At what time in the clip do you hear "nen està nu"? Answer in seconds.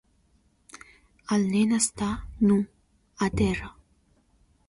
1.51-2.57